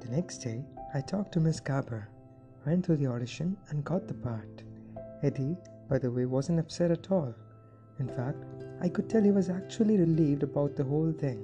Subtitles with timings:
[0.00, 0.64] The next day,
[0.94, 2.08] I talked to Miss Garber,
[2.64, 4.62] went through the audition, and got the part.
[5.22, 5.56] Eddie,
[5.88, 7.34] by the way, wasn't upset at all.
[7.98, 8.44] In fact,
[8.80, 11.38] I could tell he was actually relieved about the whole thing.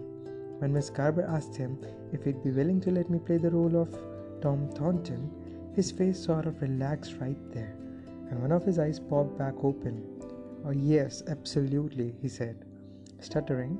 [0.61, 1.79] When Miss Garber asked him
[2.12, 3.98] if he'd be willing to let me play the role of
[4.40, 5.30] Tom Thornton,
[5.75, 7.77] his face sort of relaxed right there,
[8.30, 10.05] and one of his eyes popped back open.
[10.64, 12.64] Oh, yes, absolutely, he said,
[13.18, 13.79] stuttering.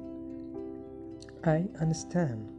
[1.45, 2.51] I understand.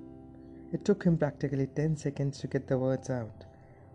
[0.75, 3.45] It took him practically 10 seconds to get the words out.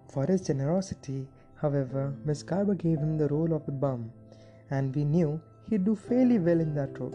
[0.09, 4.11] For his generosity, however, Miss Garber gave him the role of the bum,
[4.71, 7.15] and we knew he'd do fairly well in that role.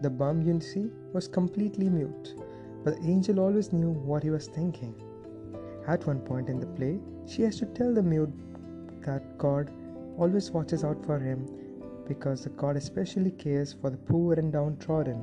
[0.00, 2.36] The bum, you see, was completely mute,
[2.84, 4.94] but the angel always knew what he was thinking.
[5.86, 8.32] At one point in the play, she has to tell the mute
[9.02, 9.70] that God
[10.16, 11.46] always watches out for him
[12.08, 15.22] because the God especially cares for the poor and downtrodden.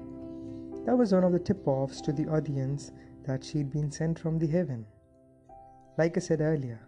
[0.85, 2.91] That was one of the tip offs to the audience
[3.25, 4.85] that she'd been sent from the heaven.
[5.97, 6.79] Like I said earlier,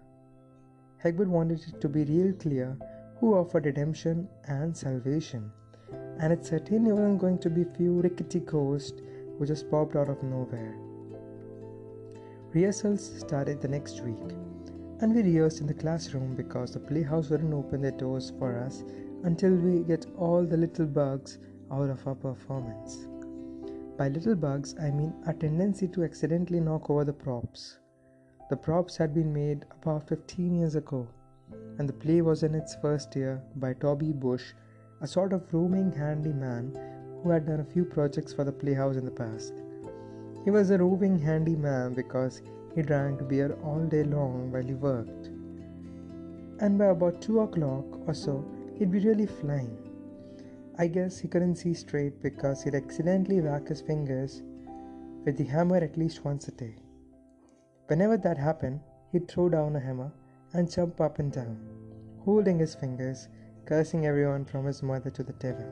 [1.04, 2.78] Hegbert wanted it to be real clear
[3.20, 5.52] who offered redemption and salvation,
[6.20, 9.02] and it certainly wasn't going to be few rickety ghosts
[9.38, 10.76] who just popped out of nowhere.
[12.54, 14.36] Rehearsals started the next week,
[15.02, 18.84] and we rehearsed in the classroom because the playhouse wouldn't open their doors for us
[19.24, 21.38] until we get all the little bugs
[21.72, 23.08] out of our performance.
[23.98, 27.78] By little bugs, I mean a tendency to accidentally knock over the props.
[28.50, 31.08] The props had been made about 15 years ago,
[31.78, 34.52] and the play was in its first year by Toby Bush,
[35.00, 36.78] a sort of roaming handyman
[37.24, 39.64] who had done a few projects for the playhouse in the past.
[40.44, 42.42] He was a roving handyman because
[42.76, 45.28] he drank beer all day long while he worked.
[46.60, 48.44] And by about 2 o'clock or so,
[48.78, 49.85] he'd be really flying.
[50.78, 54.44] I guess he couldn't see straight because he'd accidentally whack his fingers
[55.24, 56.76] with the hammer at least once a day.
[57.88, 58.82] Whenever that happened,
[59.14, 60.12] he'd throw down a hammer
[60.54, 61.58] and jump up and down,
[62.26, 63.30] holding his fingers,
[63.66, 65.66] cursing everyone from his mother to the devil.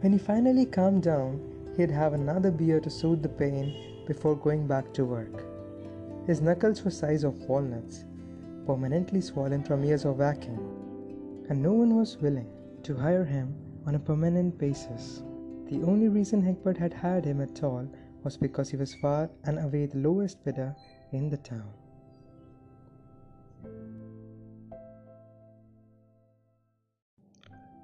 [0.00, 1.40] When he finally calmed down,
[1.76, 5.44] he'd have another beer to soothe the pain before going back to work.
[6.26, 8.04] His knuckles were size of walnuts,
[8.66, 10.58] permanently swollen from years of whacking,
[11.48, 12.50] and no one was willing
[12.84, 13.54] to hire him
[13.86, 15.22] on a permanent basis.
[15.68, 17.86] The only reason Hegbert had hired him at all
[18.24, 20.74] was because he was far and away the lowest bidder
[21.12, 21.72] in the town.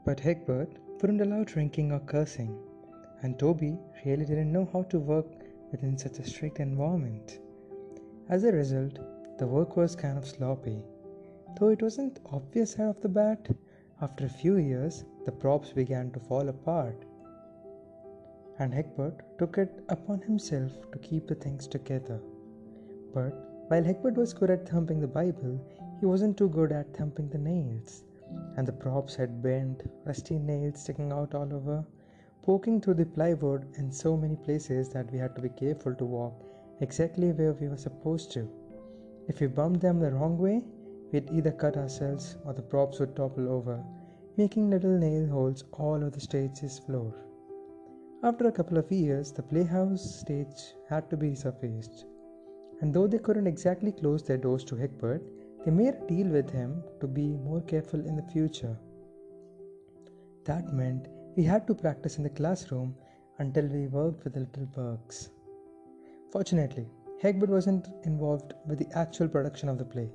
[0.05, 2.57] But Hegbert wouldn't allow drinking or cursing,
[3.23, 5.27] and Toby really didn't know how to work
[5.73, 7.41] within such a strict environment.
[8.29, 8.99] As a result,
[9.39, 10.83] the work was kind of sloppy.
[11.59, 13.49] Though it wasn't obvious right off the bat,
[14.03, 17.05] after a few years, the props began to fall apart,
[18.59, 22.21] and Hegbert took it upon himself to keep the things together.
[23.15, 23.33] But
[23.69, 25.59] while Hegbert was good at thumping the Bible,
[25.99, 28.05] he wasn't too good at thumping the nails,
[28.57, 31.85] and the props had bent, rusty nails sticking out all over,
[32.43, 36.05] poking through the plywood in so many places that we had to be careful to
[36.05, 36.35] walk
[36.81, 38.49] exactly where we were supposed to.
[39.27, 40.63] If we bumped them the wrong way,
[41.13, 43.85] We'd either cut ourselves or the props would topple over,
[44.37, 47.15] making little nail holes all over the stage's floor.
[48.23, 52.05] After a couple of years, the playhouse stage had to be resurfaced,
[52.81, 55.23] and though they couldn't exactly close their doors to Hegbert,
[55.65, 58.77] they made a deal with him to be more careful in the future.
[60.45, 62.97] That meant we had to practice in the classroom
[63.39, 65.31] until we worked with the little bugs.
[66.33, 66.89] Fortunately,
[67.23, 70.11] Hegbert wasn't involved with the actual production of the play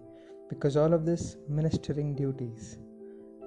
[0.52, 2.78] because all of this ministering duties.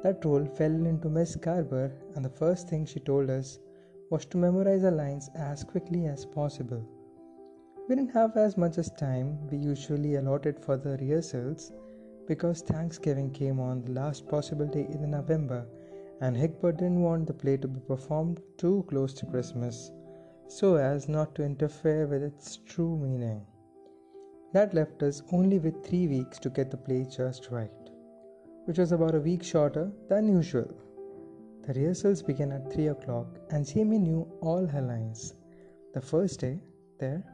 [0.03, 3.59] That role fell into Miss Garber, and the first thing she told us
[4.11, 6.83] was to memorize our lines as quickly as possible.
[7.87, 11.73] We didn't have as much as time we usually allotted for the rehearsals
[12.27, 15.67] because Thanksgiving came on the last possible day in November,
[16.23, 19.91] and Hegbert didn't want the play to be performed too close to Christmas
[20.49, 23.45] so as not to interfere with its true meaning.
[24.55, 27.91] That left us only with three weeks to get the play just right,
[28.67, 30.71] which was about a week shorter than usual.
[31.63, 35.35] The rehearsals began at 3 o'clock, and Jamie knew all her lines.
[35.93, 36.61] The first day,
[37.01, 37.25] there,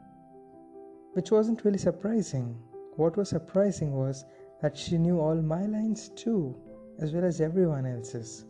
[1.13, 2.57] which wasn't really surprising.
[2.95, 4.25] What was surprising was
[4.63, 6.55] that she knew all my lines too,
[6.97, 8.45] as well as everyone else's.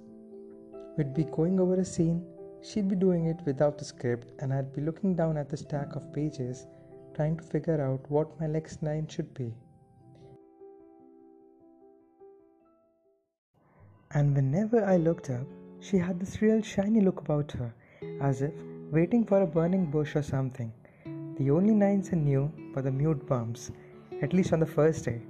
[0.98, 2.26] We'd be going over a scene,
[2.62, 5.98] she'd be doing it without the script, and I'd be looking down at the stack
[5.98, 6.68] of pages
[7.16, 9.54] trying to figure out what my next line should be.
[14.14, 15.48] And whenever I looked up,
[15.80, 17.74] she had this real shiny look about her,
[18.22, 18.54] as if
[18.92, 20.72] waiting for a burning bush or something.
[21.38, 23.72] The only nines I knew were the mute bumps,
[24.22, 25.22] at least on the first day,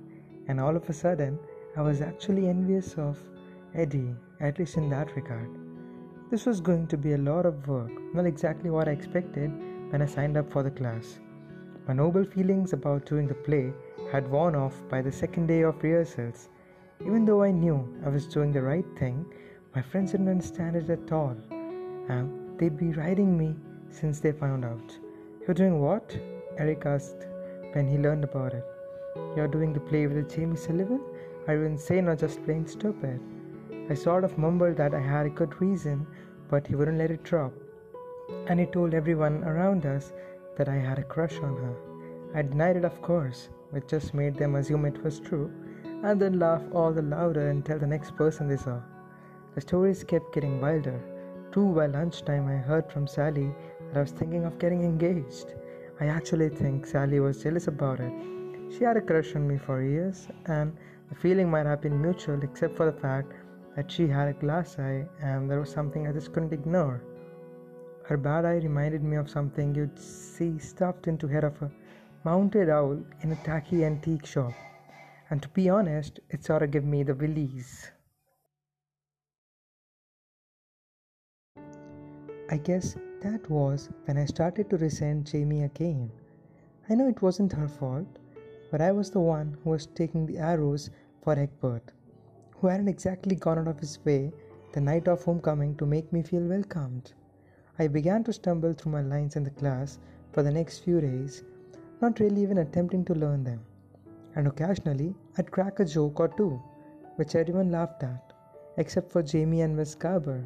[0.48, 1.39] and all of a sudden
[1.78, 3.19] I was actually envious of
[3.74, 5.50] Eddie, at least in that regard.
[6.31, 9.51] This was going to be a lot of work, not exactly what I expected
[9.92, 11.19] when I signed up for the class.
[11.88, 13.74] My noble feelings about doing the play
[14.12, 16.50] had worn off by the second day of rehearsals.
[17.00, 19.25] Even though I knew I was doing the right thing,
[19.74, 21.36] my friends didn't understand it at all,
[22.07, 23.56] and they'd be riding me
[23.89, 24.98] since they found out.
[25.42, 26.16] You're doing what?
[26.57, 27.25] Eric asked
[27.74, 28.66] when he learned about it.
[29.36, 31.01] You're doing the play with Jamie Sullivan?
[31.48, 33.19] Are you insane or just plain stupid?
[33.89, 36.06] I sort of mumbled that I had a good reason,
[36.48, 37.54] but he wouldn't let it drop.
[38.48, 40.13] And he told everyone around us
[40.61, 41.75] that I had a crush on her.
[42.35, 45.51] I denied it, of course, which just made them assume it was true,
[46.03, 48.79] and then laugh all the louder and tell the next person they saw.
[49.55, 50.99] The stories kept getting wilder.
[51.51, 53.49] Too, by lunchtime, I heard from Sally
[53.87, 55.55] that I was thinking of getting engaged.
[55.99, 58.13] I actually think Sally was jealous about it.
[58.71, 60.77] She had a crush on me for years, and
[61.09, 63.33] the feeling might have been mutual except for the fact
[63.75, 67.01] that she had a glass eye and there was something I just couldn't ignore.
[68.11, 71.71] Her bad eye reminded me of something you'd see stuffed into head of a
[72.25, 74.51] mounted owl in a tacky antique shop.
[75.29, 77.89] And to be honest, it sort of gave me the willies.
[82.49, 86.11] I guess that was when I started to resent Jamie again.
[86.89, 88.19] I know it wasn't her fault,
[88.71, 90.89] but I was the one who was taking the arrows
[91.23, 91.93] for Hegbert,
[92.57, 94.33] who hadn't exactly gone out of his way
[94.73, 97.13] the night of homecoming to make me feel welcomed.
[97.81, 99.98] I began to stumble through my lines in the class
[100.33, 101.44] for the next few days,
[102.00, 103.62] not really even attempting to learn them.
[104.36, 106.62] And occasionally, I'd crack a joke or two,
[107.16, 108.33] which everyone laughed at,
[108.78, 110.45] except for Jamie and Miss Garber.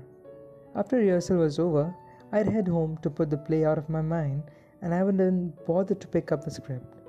[0.76, 1.94] After rehearsal was over,
[2.32, 4.44] I'd head home to put the play out of my mind,
[4.82, 7.02] and I wouldn't even bother to pick up the script.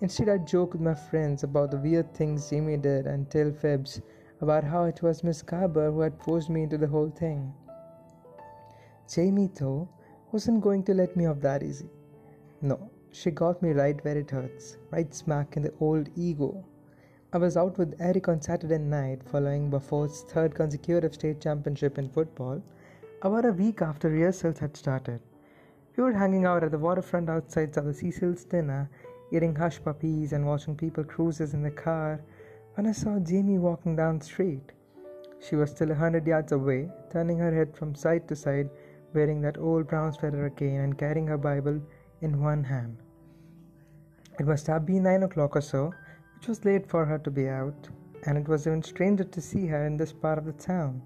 [0.00, 4.00] Instead, I'd joke with my friends about the weird things Jamie did and tell fibs
[4.40, 7.52] about how it was Miss Garber who had forced me into the whole thing.
[9.08, 9.88] Jamie, though,
[10.32, 11.88] wasn't going to let me off that easy.
[12.60, 16.62] No, she got me right where it hurts, right smack in the old ego.
[17.32, 22.10] I was out with Eric on Saturday night following Beaufort's third consecutive state championship in
[22.10, 22.62] football,
[23.22, 25.22] about a week after rehearsals had started.
[25.96, 28.90] We were hanging out at the waterfront outside of the Cecil's dinner,
[29.32, 32.20] eating hush puppies and watching people cruises in the car,
[32.74, 34.72] when I saw Jamie walking down the street.
[35.40, 38.68] She was still a hundred yards away, turning her head from side to side
[39.14, 41.80] wearing that old brown sweater again and carrying her Bible
[42.20, 42.96] in one hand.
[44.38, 45.92] It must have been nine o'clock or so,
[46.36, 47.88] which was late for her to be out,
[48.24, 51.02] and it was even stranger to see her in this part of the town.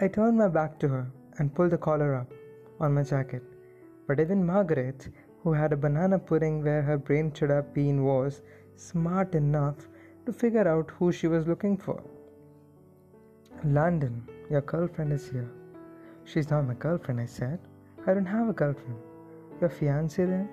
[0.00, 2.32] I turned my back to her and pulled the collar up
[2.80, 3.42] on my jacket,
[4.06, 5.08] but even Margaret,
[5.42, 8.42] who had a banana pudding where her brain should have been, was
[8.76, 9.88] smart enough
[10.26, 12.02] to figure out who she was looking for.
[13.64, 15.50] Landon, your girlfriend is here.
[16.24, 17.58] She's not my girlfriend, I said.
[18.06, 18.96] I don't have a girlfriend.
[19.60, 20.48] Your fiancée then?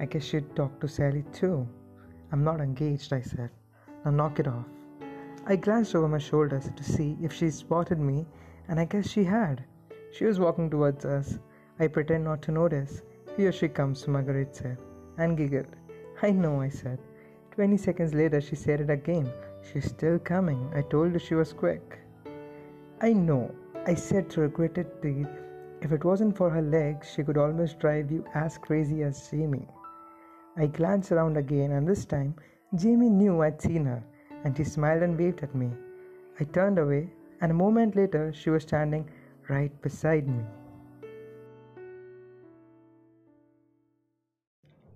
[0.00, 1.68] I guess she'd talk to Sally too.
[2.32, 3.50] I'm not engaged, I said.
[4.04, 4.66] Now knock it off.
[5.46, 8.26] I glanced over my shoulders to see if she spotted me,
[8.68, 9.64] and I guess she had.
[10.12, 11.38] She was walking towards us.
[11.78, 13.02] I pretend not to notice.
[13.36, 14.78] Here she comes, Margaret said,
[15.18, 15.76] and giggled.
[16.22, 16.98] I know, I said.
[17.50, 19.30] Twenty seconds later, she said it again.
[19.62, 20.72] She's still coming.
[20.74, 21.98] I told her she was quick.
[23.00, 23.54] I know,
[23.86, 25.26] I said regretfully,
[25.82, 29.68] if it wasn't for her legs, she could almost drive you as crazy as Jamie.
[30.56, 32.34] I glanced around again, and this time
[32.74, 34.02] Jamie knew I'd seen her,
[34.42, 35.70] and she smiled and waved at me.
[36.40, 37.10] I turned away,
[37.42, 39.06] and a moment later, she was standing
[39.50, 40.42] right beside me.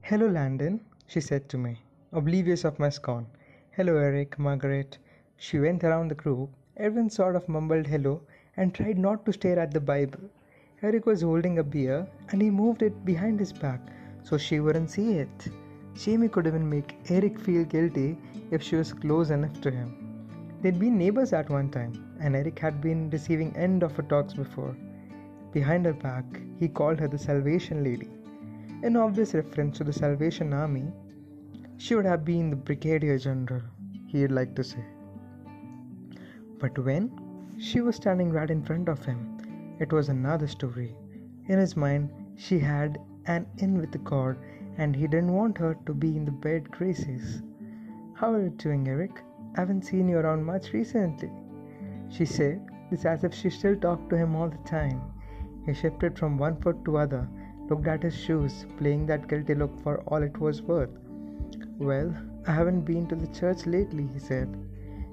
[0.00, 3.26] Hello, Landon, she said to me, oblivious of my scorn.
[3.72, 4.96] Hello, Eric, Margaret.
[5.36, 6.48] She went around the group.
[6.78, 8.22] Everyone sort of mumbled hello
[8.58, 10.24] and tried not to stare at the Bible.
[10.82, 13.80] Eric was holding a beer and he moved it behind his back
[14.24, 15.48] so she wouldn't see it.
[15.94, 18.10] Jamie could even make Eric feel guilty
[18.50, 19.90] if she was close enough to him.
[20.60, 24.34] They'd been neighbors at one time, and Eric had been receiving end of her talks
[24.34, 24.76] before.
[25.52, 26.24] Behind her back,
[26.58, 28.10] he called her the Salvation Lady.
[28.82, 30.86] In obvious reference to the Salvation Army,
[31.78, 33.62] she would have been the Brigadier General,
[34.08, 34.84] he'd like to say.
[36.60, 37.10] But when
[37.58, 39.36] she was standing right in front of him.
[39.80, 40.94] It was another story.
[41.46, 44.36] In his mind, she had an in with the god,
[44.76, 47.42] and he didn't want her to be in the bed graces.
[48.14, 49.22] How are you doing, Eric?
[49.56, 51.32] I haven't seen you around much recently.
[52.08, 55.02] She said this as if she still talked to him all the time.
[55.66, 57.28] He shifted from one foot to other,
[57.68, 60.90] looked at his shoes, playing that guilty look for all it was worth.
[61.76, 62.14] Well,
[62.46, 64.48] I haven't been to the church lately, he said.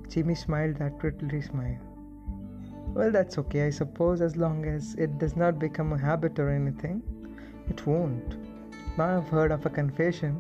[0.10, 1.95] Jamie smiled that pretty smile.
[2.96, 6.50] Well, that's okay, I suppose, as long as it does not become a habit or
[6.50, 7.04] anything.
[7.70, 8.38] It won't.
[8.98, 10.40] Now I've heard of a confession,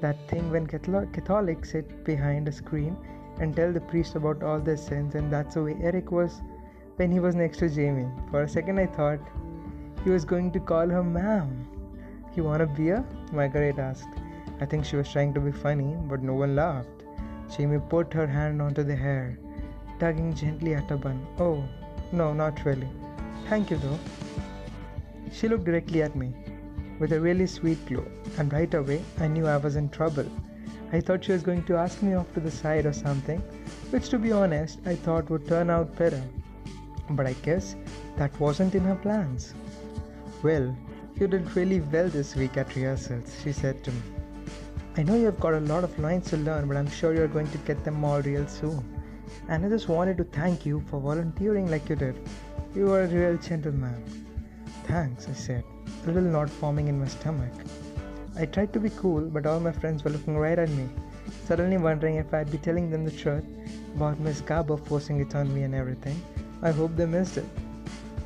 [0.00, 2.96] that thing when Catholics sit behind a screen
[3.40, 6.42] and tell the priest about all their sins, and that's the way Eric was
[6.94, 8.08] when he was next to Jamie.
[8.30, 9.18] For a second, I thought
[10.04, 11.66] he was going to call her ma'am.
[12.36, 13.04] You want a beer?
[13.32, 14.06] Margaret asked.
[14.60, 17.02] I think she was trying to be funny, but no one laughed.
[17.56, 19.40] Jamie put her hand onto the hair,
[19.98, 21.26] tugging gently at her bun.
[21.40, 21.64] Oh,
[22.12, 22.88] no, not really.
[23.48, 23.98] Thank you, though.
[25.32, 26.32] She looked directly at me
[26.98, 28.04] with a really sweet glow,
[28.38, 30.26] and right away I knew I was in trouble.
[30.92, 33.38] I thought she was going to ask me off to the side or something,
[33.90, 36.22] which to be honest I thought would turn out better.
[37.10, 37.76] But I guess
[38.16, 39.52] that wasn't in her plans.
[40.42, 40.76] Well,
[41.18, 44.02] you did really well this week at rehearsals, she said to me.
[44.96, 47.28] I know you have got a lot of lines to learn, but I'm sure you're
[47.28, 48.95] going to get them all real soon.
[49.48, 52.16] And I just wanted to thank you for volunteering like you did.
[52.74, 54.02] You are a real gentleman.
[54.84, 55.64] Thanks, I said,
[56.04, 57.52] a little knot forming in my stomach.
[58.38, 60.88] I tried to be cool, but all my friends were looking right at me,
[61.44, 63.44] suddenly wondering if I'd be telling them the truth
[63.94, 66.20] about Miss Garber forcing it on me and everything.
[66.62, 67.46] I hope they missed it.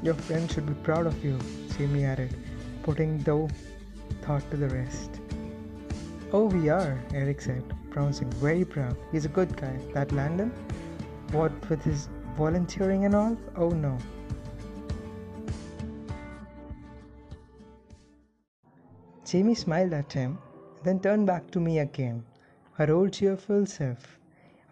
[0.03, 1.39] Your friends should be proud of you,
[1.77, 2.35] Jamie added,
[2.83, 3.49] putting the
[4.23, 5.21] thought to the rest.
[6.33, 8.97] Oh, we are, Eric said, pronouncing very proud.
[9.13, 9.79] He's a good guy.
[9.95, 10.53] That Landon?
[11.33, 13.37] What with his volunteering and all?
[13.57, 13.97] Oh no.
[19.25, 20.39] Jamie smiled at him,
[20.83, 22.25] then turned back to me again,
[22.73, 24.19] her old cheerful self.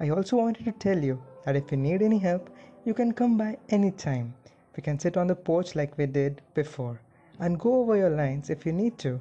[0.01, 2.51] I also wanted to tell you that if you need any help,
[2.85, 4.35] you can come by any time.
[4.77, 7.01] We can sit on the porch like we did before
[7.39, 9.21] and go over your lines if you need to.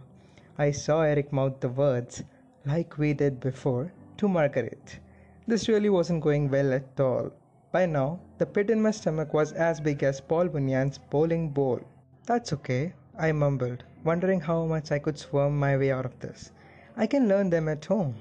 [0.58, 2.24] I saw Eric mouth the words,
[2.66, 5.00] like we did before, to Margaret.
[5.48, 7.32] This really wasn't going well at all.
[7.72, 11.80] By now, the pit in my stomach was as big as Paul Bunyan's bowling ball.
[12.26, 16.52] That's okay, I mumbled, wondering how much I could squirm my way out of this.
[16.98, 18.16] I can learn them at home.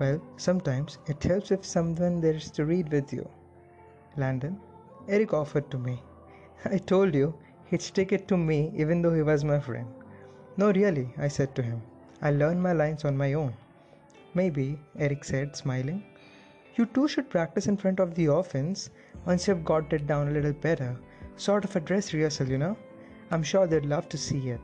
[0.00, 3.28] Well, sometimes it helps if someone there is to read with you.
[4.16, 4.58] Landon,
[5.06, 6.02] Eric offered to me.
[6.64, 7.32] I told you
[7.66, 9.86] he'd stick it to me even though he was my friend.
[10.56, 11.80] No, really, I said to him.
[12.20, 13.54] I learn my lines on my own.
[14.34, 16.02] Maybe, Eric said, smiling.
[16.80, 18.88] You too should practice in front of the orphans
[19.26, 20.96] once you've got it down a little better.
[21.36, 22.74] Sort of a dress rehearsal, you know?
[23.30, 24.62] I'm sure they'd love to see it.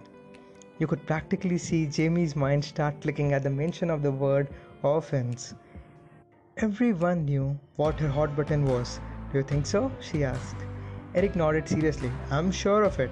[0.79, 4.49] You could practically see Jamie's mind start clicking at the mention of the word
[4.83, 5.55] orphans.
[6.57, 8.99] Everyone knew what her hot button was.
[9.31, 9.93] Do you think so?
[10.01, 10.57] she asked.
[11.15, 12.11] Eric nodded seriously.
[12.31, 13.11] I'm sure of it.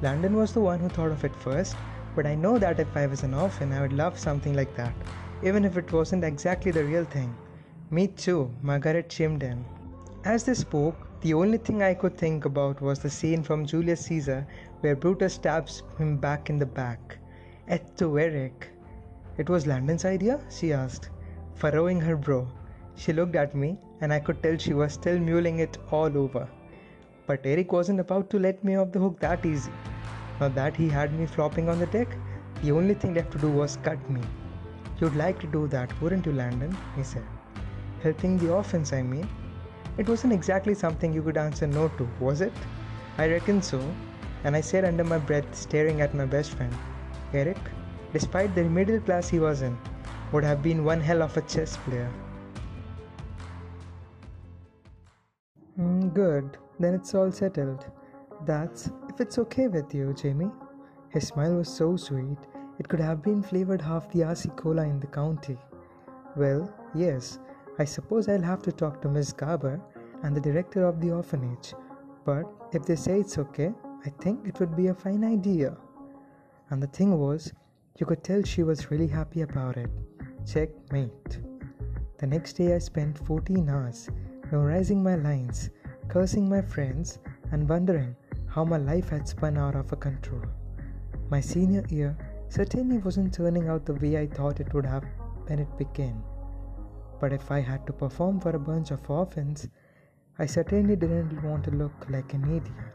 [0.00, 1.74] Landon was the one who thought of it first,
[2.14, 4.94] but I know that if I was an orphan, I would love something like that,
[5.42, 7.34] even if it wasn't exactly the real thing.
[7.94, 9.64] Me too, Margaret chimed in.
[10.24, 14.06] As they spoke, the only thing I could think about was the scene from Julius
[14.06, 14.44] Caesar
[14.80, 17.18] where Brutus stabs him back in the back.
[17.68, 18.66] Et tu, Eric.
[19.38, 20.40] It was Landon's idea?
[20.50, 21.10] she asked,
[21.54, 22.48] furrowing her brow.
[22.96, 26.48] She looked at me, and I could tell she was still mulling it all over.
[27.28, 29.70] But Eric wasn't about to let me off the hook that easy.
[30.40, 32.18] Now that he had me flopping on the deck,
[32.60, 34.20] the only thing left to do was cut me.
[35.00, 36.76] You'd like to do that, wouldn't you, Landon?
[36.96, 37.33] he said.
[38.04, 39.26] Helping the orphans, I mean.
[39.96, 42.52] It wasn't exactly something you could answer no to, was it?
[43.16, 43.80] I reckon so,
[44.44, 46.74] and I said under my breath, staring at my best friend.
[47.32, 47.56] Eric,
[48.12, 49.78] despite the middle class he was in,
[50.32, 52.12] would have been one hell of a chess player.
[55.80, 57.86] Mm, good, then it's all settled.
[58.44, 60.50] That's if it's okay with you, Jamie.
[61.08, 62.36] His smile was so sweet,
[62.78, 65.56] it could have been flavored half the RC cola in the county.
[66.36, 67.38] Well, yes,
[67.76, 69.80] I suppose I'll have to talk to Miss Garber
[70.22, 71.74] and the director of the orphanage.
[72.24, 73.72] But if they say it's okay,
[74.06, 75.76] I think it would be a fine idea.
[76.70, 77.52] And the thing was,
[77.98, 79.90] you could tell she was really happy about it.
[80.46, 81.40] Checkmate.
[82.18, 84.08] The next day, I spent 14 hours
[84.52, 85.70] memorizing my lines,
[86.08, 87.18] cursing my friends,
[87.50, 88.14] and wondering
[88.46, 90.42] how my life had spun out of control.
[91.28, 92.16] My senior year
[92.48, 95.04] certainly wasn't turning out the way I thought it would have
[95.46, 96.22] when it began.
[97.20, 99.68] But if I had to perform for a bunch of orphans,
[100.38, 102.93] I certainly didn't want to look like an idiot.